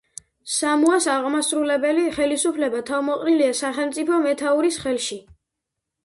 [0.51, 5.19] სამოას აღმასრულებელი ხელისუფლება თავმოყრილია სახელმწიფოს მეთაურის ხელში.